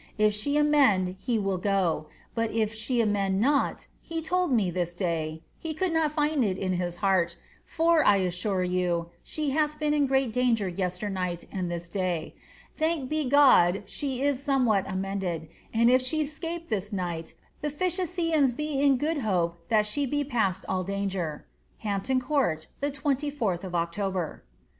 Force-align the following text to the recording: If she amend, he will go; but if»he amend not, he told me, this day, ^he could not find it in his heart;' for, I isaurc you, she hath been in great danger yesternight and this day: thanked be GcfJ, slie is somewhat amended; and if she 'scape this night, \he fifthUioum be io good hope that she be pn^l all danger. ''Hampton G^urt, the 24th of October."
If 0.17 0.33
she 0.33 0.57
amend, 0.57 1.15
he 1.19 1.37
will 1.37 1.59
go; 1.59 2.07
but 2.33 2.49
if»he 2.51 3.01
amend 3.01 3.39
not, 3.39 3.85
he 4.01 4.19
told 4.19 4.51
me, 4.51 4.71
this 4.71 4.95
day, 4.95 5.43
^he 5.63 5.77
could 5.77 5.93
not 5.93 6.11
find 6.11 6.43
it 6.43 6.57
in 6.57 6.73
his 6.73 6.97
heart;' 7.05 7.35
for, 7.65 8.03
I 8.03 8.19
isaurc 8.21 8.67
you, 8.67 9.09
she 9.23 9.51
hath 9.51 9.77
been 9.77 9.93
in 9.93 10.07
great 10.07 10.33
danger 10.33 10.67
yesternight 10.67 11.45
and 11.51 11.69
this 11.69 11.87
day: 11.87 12.33
thanked 12.75 13.09
be 13.09 13.29
GcfJ, 13.29 13.83
slie 13.83 14.21
is 14.21 14.41
somewhat 14.41 14.89
amended; 14.89 15.47
and 15.71 15.87
if 15.87 16.01
she 16.01 16.25
'scape 16.25 16.69
this 16.69 16.91
night, 16.91 17.35
\he 17.61 17.67
fifthUioum 17.69 18.55
be 18.55 18.83
io 18.83 18.95
good 18.95 19.19
hope 19.19 19.59
that 19.69 19.85
she 19.85 20.07
be 20.07 20.23
pn^l 20.23 20.65
all 20.67 20.83
danger. 20.83 21.45
''Hampton 21.83 22.21
G^urt, 22.21 22.65
the 22.79 22.89
24th 22.89 23.63
of 23.63 23.75
October." 23.75 24.41